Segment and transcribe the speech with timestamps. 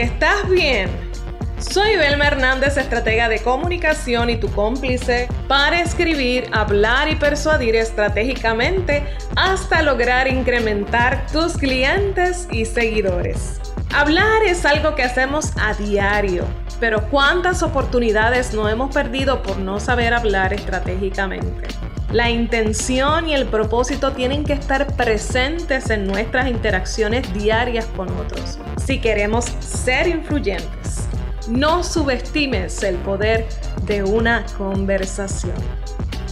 [0.00, 0.90] ¿estás bien?
[1.58, 9.04] Soy Belma Hernández, estratega de comunicación y tu cómplice para escribir, hablar y persuadir estratégicamente
[9.36, 13.58] hasta lograr incrementar tus clientes y seguidores.
[13.94, 16.44] Hablar es algo que hacemos a diario,
[16.78, 21.68] pero ¿cuántas oportunidades no hemos perdido por no saber hablar estratégicamente?
[22.12, 28.58] La intención y el propósito tienen que estar presentes en nuestras interacciones diarias con otros
[28.86, 31.08] si queremos ser influyentes.
[31.48, 33.46] No subestimes el poder
[33.82, 35.54] de una conversación.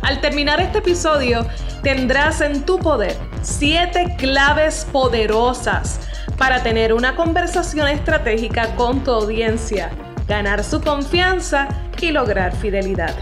[0.00, 1.46] Al terminar este episodio,
[1.82, 6.00] tendrás en tu poder siete claves poderosas
[6.38, 9.90] para tener una conversación estratégica con tu audiencia,
[10.26, 11.68] ganar su confianza
[12.00, 13.14] y lograr fidelidad.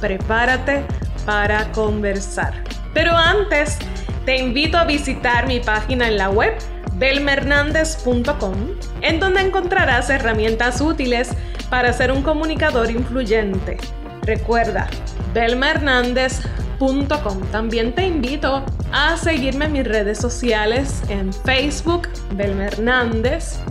[0.00, 0.84] Prepárate
[1.24, 2.52] para conversar.
[2.92, 3.78] Pero antes,
[4.26, 6.54] te invito a visitar mi página en la web
[6.98, 8.54] belmernandez.com,
[9.02, 11.30] en donde encontrarás herramientas útiles
[11.70, 13.76] para ser un comunicador influyente.
[14.22, 14.88] Recuerda,
[15.34, 17.40] belmernandez.com.
[17.52, 22.68] También te invito a seguirme en mis redes sociales en Facebook, Belma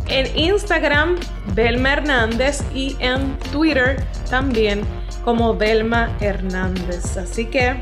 [0.08, 1.18] en Instagram,
[1.54, 1.98] Belma
[2.74, 4.82] y en Twitter también
[5.24, 7.18] como Belma Hernández.
[7.18, 7.76] Así que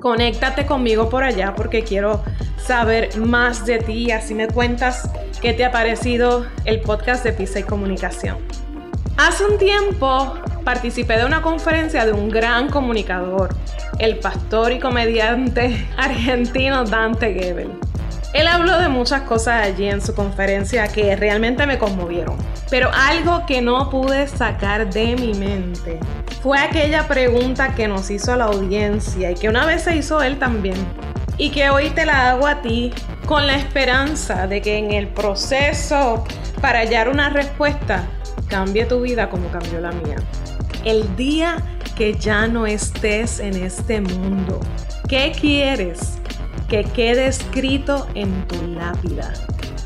[0.00, 2.22] conéctate conmigo por allá porque quiero
[2.56, 4.10] saber más de ti.
[4.10, 8.38] Así me cuentas qué te ha parecido el podcast de Pisa y Comunicación.
[9.16, 10.34] Hace un tiempo
[10.64, 13.54] participé de una conferencia de un gran comunicador,
[13.98, 17.89] el pastor y comediante argentino Dante Gebel.
[18.32, 22.36] Él habló de muchas cosas allí en su conferencia que realmente me conmovieron,
[22.70, 25.98] pero algo que no pude sacar de mi mente
[26.40, 30.38] fue aquella pregunta que nos hizo la audiencia y que una vez se hizo él
[30.38, 30.76] también
[31.38, 32.92] y que hoy te la hago a ti
[33.26, 36.24] con la esperanza de que en el proceso
[36.60, 38.04] para hallar una respuesta
[38.48, 40.16] cambie tu vida como cambió la mía.
[40.84, 41.56] El día
[41.96, 44.60] que ya no estés en este mundo,
[45.08, 46.19] ¿qué quieres?
[46.70, 49.34] Que quede escrito en tu lápida.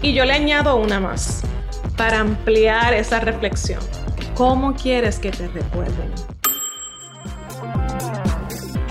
[0.02, 1.42] Y yo le añado una más
[1.96, 3.80] para ampliar esa reflexión.
[4.34, 6.12] ¿Cómo quieres que te recuerden?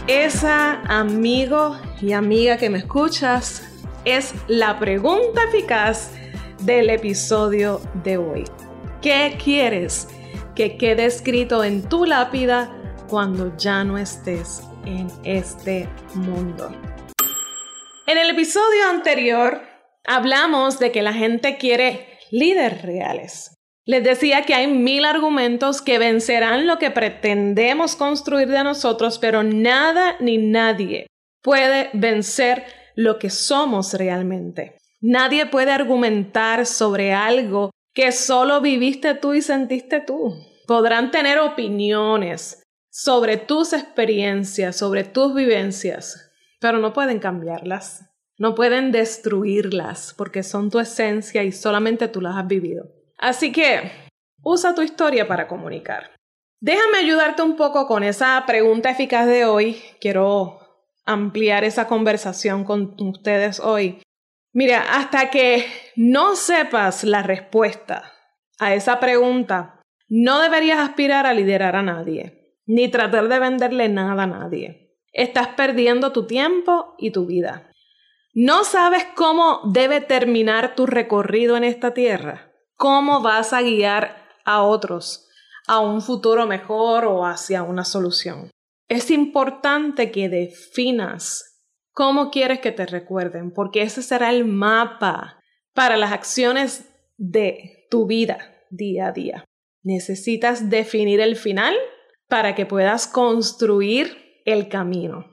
[0.08, 3.62] Esa amigo y amiga que me escuchas
[4.06, 6.12] es la pregunta eficaz
[6.64, 8.44] del episodio de hoy.
[9.02, 10.08] ¿Qué quieres
[10.56, 12.76] que quede escrito en tu lápida
[13.08, 16.72] cuando ya no estés en este mundo?
[18.14, 19.64] En el episodio anterior
[20.06, 23.56] hablamos de que la gente quiere líderes reales.
[23.86, 29.42] Les decía que hay mil argumentos que vencerán lo que pretendemos construir de nosotros, pero
[29.42, 31.08] nada ni nadie
[31.42, 32.66] puede vencer
[32.96, 34.78] lo que somos realmente.
[35.02, 40.36] Nadie puede argumentar sobre algo que solo viviste tú y sentiste tú.
[40.68, 46.23] Podrán tener opiniones sobre tus experiencias, sobre tus vivencias,
[46.64, 48.10] pero no pueden cambiarlas.
[48.38, 52.86] No pueden destruirlas porque son tu esencia y solamente tú las has vivido.
[53.18, 53.92] Así que
[54.42, 56.12] usa tu historia para comunicar.
[56.62, 59.84] Déjame ayudarte un poco con esa pregunta eficaz de hoy.
[60.00, 60.62] Quiero
[61.06, 64.02] ampliar esa conversación con ustedes hoy.
[64.54, 65.66] Mira, hasta que
[65.98, 68.14] no sepas la respuesta
[68.58, 74.24] a esa pregunta, no deberías aspirar a liderar a nadie, ni tratar de venderle nada
[74.24, 74.83] a nadie
[75.14, 77.72] estás perdiendo tu tiempo y tu vida.
[78.34, 82.52] ¿No sabes cómo debe terminar tu recorrido en esta tierra?
[82.76, 85.30] ¿Cómo vas a guiar a otros
[85.68, 88.50] a un futuro mejor o hacia una solución?
[88.90, 91.62] Es importante que definas
[91.94, 95.40] cómo quieres que te recuerden, porque ese será el mapa
[95.74, 99.46] para las acciones de tu vida día a día.
[99.84, 101.76] Necesitas definir el final
[102.28, 105.26] para que puedas construir el camino.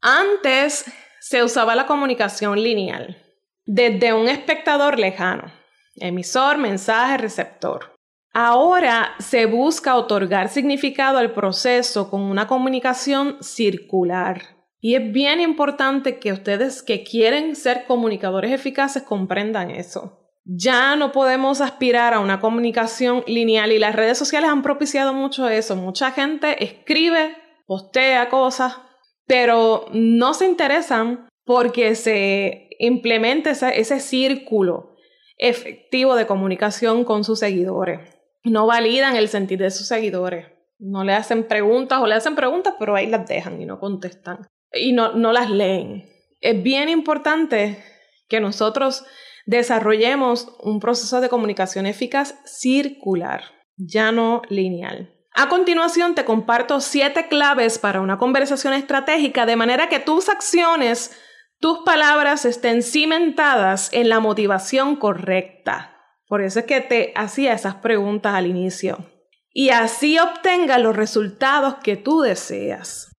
[0.00, 0.84] Antes
[1.20, 3.22] se usaba la comunicación lineal,
[3.64, 5.52] desde un espectador lejano,
[5.96, 7.94] emisor, mensaje, receptor.
[8.32, 14.42] Ahora se busca otorgar significado al proceso con una comunicación circular.
[14.80, 20.28] Y es bien importante que ustedes que quieren ser comunicadores eficaces comprendan eso.
[20.44, 25.48] Ya no podemos aspirar a una comunicación lineal y las redes sociales han propiciado mucho
[25.48, 25.74] eso.
[25.74, 27.34] Mucha gente escribe
[27.66, 28.78] postea cosas,
[29.26, 34.96] pero no se interesan porque se implemente ese, círculo
[35.36, 38.00] efectivo de comunicación con sus seguidores.
[38.44, 40.46] No validan el sentir de sus seguidores.
[40.78, 44.46] No le hacen preguntas o le hacen preguntas, pero ahí las dejan y no contestan.
[44.72, 46.08] Y no, no las leen.
[46.40, 47.82] Es bien importante
[48.28, 49.04] que nosotros
[49.46, 53.44] desarrollemos un proceso de comunicación eficaz circular,
[53.76, 55.13] ya no lineal.
[55.34, 61.20] A continuación te comparto siete claves para una conversación estratégica de manera que tus acciones,
[61.58, 66.00] tus palabras estén cimentadas en la motivación correcta.
[66.28, 69.10] Por eso es que te hacía esas preguntas al inicio.
[69.52, 73.10] Y así obtenga los resultados que tú deseas.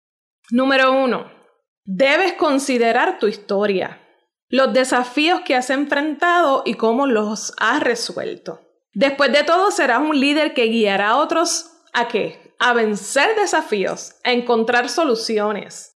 [0.51, 1.29] Número uno,
[1.83, 4.01] debes considerar tu historia
[4.49, 8.61] los desafíos que has enfrentado y cómo los has resuelto.
[8.93, 12.53] Después de todo, serás un líder que guiará a otros a qué?
[12.59, 15.97] A vencer desafíos, a encontrar soluciones.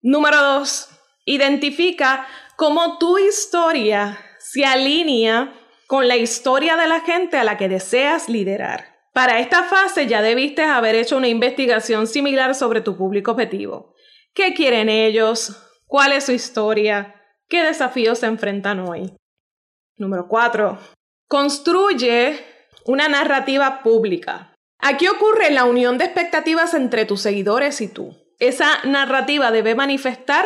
[0.00, 0.88] Número dos,
[1.24, 2.26] identifica
[2.56, 5.52] cómo tu historia se alinea
[5.86, 8.94] con la historia de la gente a la que deseas liderar.
[9.12, 13.94] Para esta fase ya debiste haber hecho una investigación similar sobre tu público objetivo.
[14.34, 15.56] ¿Qué quieren ellos?
[15.86, 17.14] ¿Cuál es su historia?
[17.48, 19.16] ¿Qué desafíos se enfrentan hoy?
[19.96, 20.78] Número 4.
[21.28, 22.44] Construye
[22.84, 24.53] una narrativa pública.
[24.86, 28.14] Aquí ocurre la unión de expectativas entre tus seguidores y tú.
[28.38, 30.44] Esa narrativa debe manifestar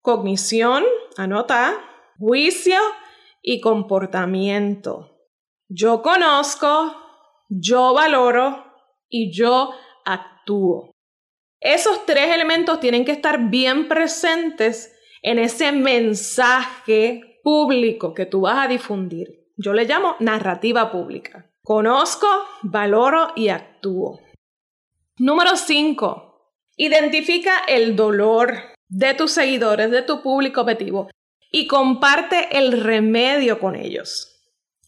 [0.00, 0.82] cognición,
[1.16, 1.78] anota,
[2.18, 2.80] juicio
[3.40, 5.16] y comportamiento.
[5.68, 6.96] Yo conozco,
[7.48, 8.64] yo valoro
[9.08, 9.70] y yo
[10.04, 10.90] actúo.
[11.60, 14.92] Esos tres elementos tienen que estar bien presentes
[15.22, 19.52] en ese mensaje público que tú vas a difundir.
[19.56, 21.51] Yo le llamo narrativa pública.
[21.64, 22.26] Conozco,
[22.62, 24.20] valoro y actúo.
[25.18, 26.50] Número 5.
[26.76, 31.08] Identifica el dolor de tus seguidores, de tu público objetivo
[31.52, 34.40] y comparte el remedio con ellos.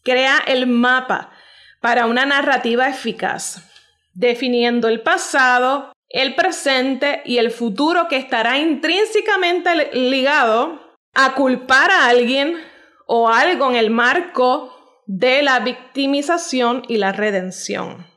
[0.03, 1.31] Crea el mapa
[1.79, 3.71] para una narrativa eficaz,
[4.13, 12.07] definiendo el pasado, el presente y el futuro que estará intrínsecamente ligado a culpar a
[12.07, 12.57] alguien
[13.07, 14.75] o algo en el marco
[15.05, 18.07] de la victimización y la redención.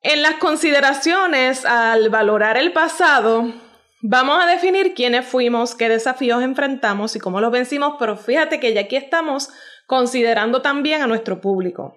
[0.00, 3.52] En las consideraciones al valorar el pasado,
[4.00, 8.74] vamos a definir quiénes fuimos, qué desafíos enfrentamos y cómo los vencimos, pero fíjate que
[8.74, 9.50] ya aquí estamos
[9.86, 11.96] considerando también a nuestro público.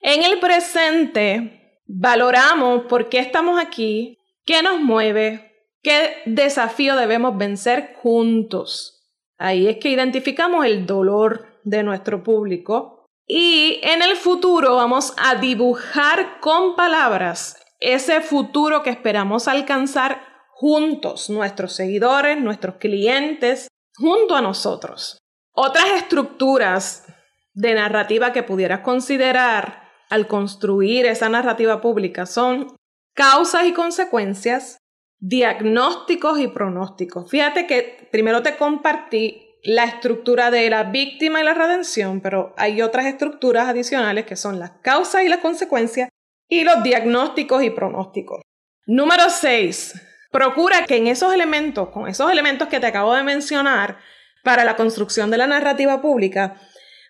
[0.00, 5.50] En el presente, valoramos por qué estamos aquí, ¿Qué nos mueve?
[5.82, 9.10] ¿Qué desafío debemos vencer juntos?
[9.38, 12.95] Ahí es que identificamos el dolor de nuestro público
[13.26, 21.28] y en el futuro vamos a dibujar con palabras ese futuro que esperamos alcanzar juntos,
[21.28, 25.18] nuestros seguidores, nuestros clientes, junto a nosotros.
[25.52, 27.04] Otras estructuras
[27.52, 32.76] de narrativa que pudieras considerar al construir esa narrativa pública son
[33.14, 34.78] causas y consecuencias,
[35.18, 37.30] diagnósticos y pronósticos.
[37.30, 42.82] Fíjate que primero te compartí la estructura de la víctima y la redención, pero hay
[42.82, 46.08] otras estructuras adicionales que son las causas y las consecuencias
[46.48, 48.42] y los diagnósticos y pronósticos.
[48.86, 50.00] Número 6.
[50.30, 53.98] Procura que en esos elementos, con esos elementos que te acabo de mencionar,
[54.44, 56.60] para la construcción de la narrativa pública,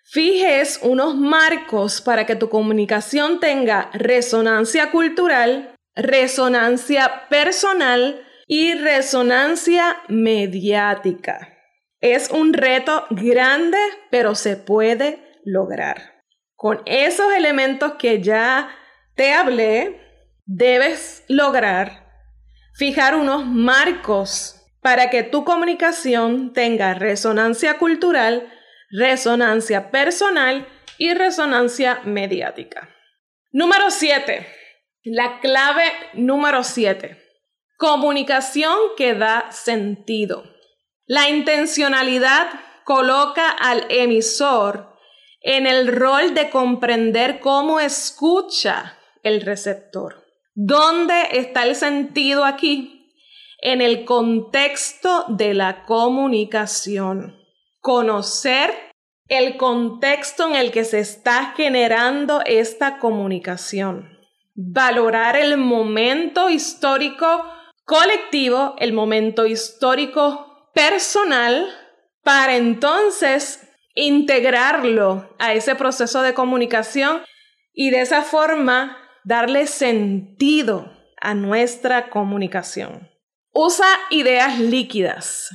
[0.03, 11.56] fijes unos marcos para que tu comunicación tenga resonancia cultural, resonancia personal y resonancia mediática.
[11.99, 13.79] Es un reto grande,
[14.11, 16.23] pero se puede lograr.
[16.55, 18.69] Con esos elementos que ya
[19.15, 20.01] te hablé,
[20.45, 22.07] debes lograr
[22.75, 28.53] fijar unos marcos para que tu comunicación tenga resonancia cultural,
[28.91, 30.67] resonancia personal
[30.99, 32.89] y resonancia mediática.
[33.51, 34.47] Número 7.
[35.03, 35.83] La clave
[36.13, 37.17] número 7.
[37.77, 40.43] Comunicación que da sentido.
[41.07, 42.47] La intencionalidad
[42.83, 44.95] coloca al emisor
[45.41, 50.23] en el rol de comprender cómo escucha el receptor.
[50.53, 53.11] ¿Dónde está el sentido aquí?
[53.61, 57.35] En el contexto de la comunicación.
[57.79, 58.73] Conocer
[59.27, 64.17] el contexto en el que se está generando esta comunicación
[64.59, 67.45] valorar el momento histórico
[67.85, 71.67] colectivo, el momento histórico personal,
[72.23, 77.23] para entonces integrarlo a ese proceso de comunicación
[77.73, 83.09] y de esa forma darle sentido a nuestra comunicación.
[83.51, 85.49] Usa ideas líquidas.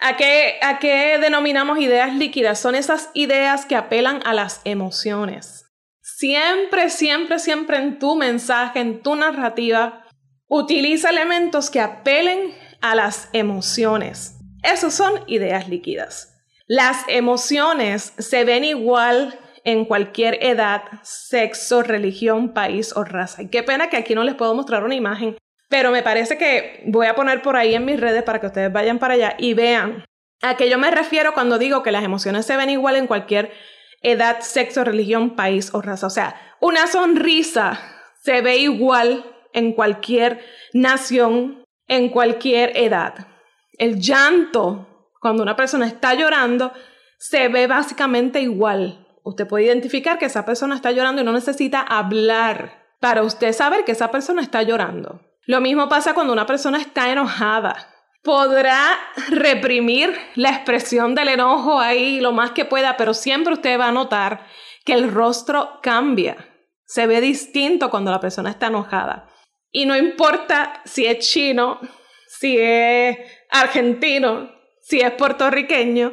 [0.00, 2.58] ¿A qué, ¿A qué denominamos ideas líquidas?
[2.58, 5.66] Son esas ideas que apelan a las emociones.
[6.02, 10.04] Siempre, siempre, siempre en tu mensaje, en tu narrativa,
[10.48, 14.33] utiliza elementos que apelen a las emociones.
[14.64, 16.42] Esos son ideas líquidas.
[16.66, 23.42] Las emociones se ven igual en cualquier edad, sexo, religión, país o raza.
[23.42, 25.36] Y qué pena que aquí no les puedo mostrar una imagen,
[25.68, 28.72] pero me parece que voy a poner por ahí en mis redes para que ustedes
[28.72, 30.04] vayan para allá y vean
[30.40, 33.52] a qué yo me refiero cuando digo que las emociones se ven igual en cualquier
[34.00, 36.06] edad, sexo, religión, país o raza.
[36.06, 37.80] O sea, una sonrisa
[38.22, 40.42] se ve igual en cualquier
[40.72, 43.26] nación, en cualquier edad.
[43.78, 46.72] El llanto, cuando una persona está llorando,
[47.18, 51.80] se ve básicamente igual usted puede identificar que esa persona está llorando y no necesita
[51.80, 55.20] hablar para usted saber que esa persona está llorando.
[55.46, 57.90] Lo mismo pasa cuando una persona está enojada.
[58.22, 63.88] Podrá reprimir la expresión del enojo ahí lo más que pueda, pero siempre usted va
[63.88, 64.46] a notar
[64.84, 66.36] que el rostro cambia.
[66.86, 69.28] Se ve distinto cuando la persona está enojada.
[69.70, 71.80] Y no importa si es chino,
[72.28, 73.18] si es
[73.54, 74.50] argentino,
[74.82, 76.12] si es puertorriqueño,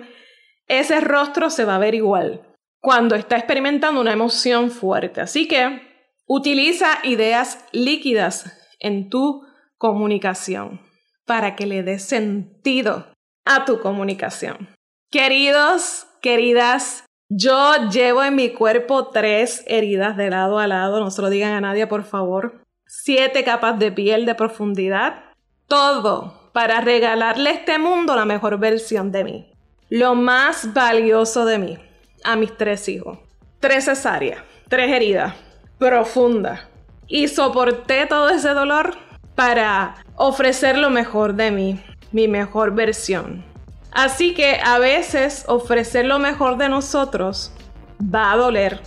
[0.67, 2.48] ese rostro se va a ver igual
[2.79, 5.21] cuando está experimentando una emoción fuerte.
[5.21, 5.81] Así que
[6.25, 9.43] utiliza ideas líquidas en tu
[9.77, 10.81] comunicación
[11.25, 13.07] para que le dé sentido
[13.45, 14.69] a tu comunicación.
[15.10, 21.21] Queridos, queridas, yo llevo en mi cuerpo tres heridas de lado a lado, no se
[21.21, 22.63] lo digan a nadie por favor.
[22.86, 25.24] Siete capas de piel de profundidad.
[25.67, 29.53] Todo para regalarle a este mundo la mejor versión de mí.
[29.89, 31.77] Lo más valioso de mí
[32.24, 33.20] a mis tres hijos.
[33.60, 35.34] Tres cesáreas, tres heridas
[35.77, 36.62] profundas.
[37.08, 38.96] Y soporté todo ese dolor
[39.36, 43.43] para ofrecer lo mejor de mí, mi mejor versión.
[43.91, 47.51] Así que a veces ofrecer lo mejor de nosotros
[48.01, 48.79] va a doler,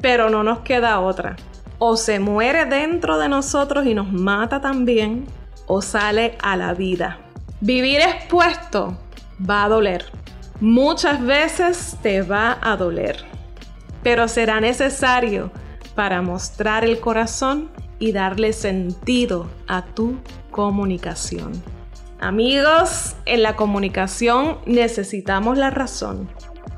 [0.00, 1.36] pero no nos queda otra.
[1.78, 5.26] O se muere dentro de nosotros y nos mata también,
[5.68, 7.20] o sale a la vida.
[7.60, 8.98] Vivir expuesto
[9.48, 10.04] va a doler,
[10.60, 13.24] Muchas veces te va a doler,
[14.02, 15.52] pero será necesario
[15.94, 17.70] para mostrar el corazón
[18.00, 20.18] y darle sentido a tu
[20.50, 21.52] comunicación.
[22.18, 26.28] Amigos, en la comunicación necesitamos la razón,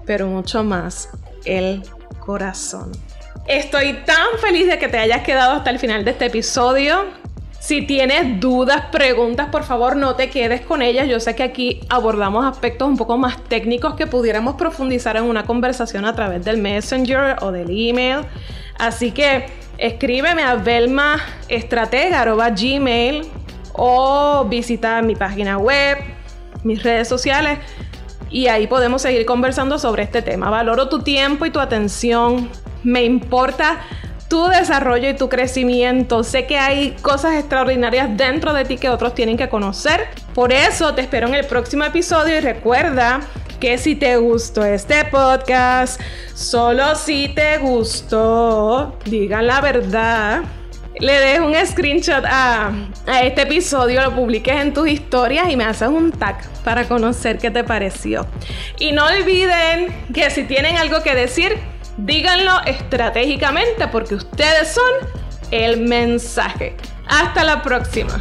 [0.05, 1.09] pero mucho más
[1.47, 1.83] el
[2.19, 2.93] corazón.
[3.47, 7.07] Estoy tan feliz de que te hayas quedado hasta el final de este episodio.
[7.61, 11.07] Si tienes dudas, preguntas, por favor no te quedes con ellas.
[11.07, 15.45] Yo sé que aquí abordamos aspectos un poco más técnicos que pudiéramos profundizar en una
[15.45, 18.21] conversación a través del Messenger o del email.
[18.79, 19.45] Así que
[19.77, 23.29] escríbeme a velmaestratega.gmail
[23.75, 25.99] o visita mi página web,
[26.65, 27.59] mis redes sociales
[28.31, 30.49] y ahí podemos seguir conversando sobre este tema.
[30.49, 32.49] Valoro tu tiempo y tu atención.
[32.83, 33.81] Me importa
[34.31, 36.23] tu desarrollo y tu crecimiento.
[36.23, 40.07] Sé que hay cosas extraordinarias dentro de ti que otros tienen que conocer.
[40.35, 43.21] Por eso te espero en el próximo episodio y recuerda
[43.59, 46.01] que si te gustó este podcast,
[46.33, 50.43] solo si te gustó, digan la verdad.
[51.01, 52.73] Le des un screenshot a,
[53.07, 57.39] a este episodio, lo publiques en tus historias y me haces un tag para conocer
[57.39, 58.27] qué te pareció.
[58.79, 61.59] Y no olviden que si tienen algo que decir,
[61.97, 65.09] Díganlo estratégicamente porque ustedes son
[65.51, 66.77] el mensaje.
[67.09, 68.19] Hasta la próxima.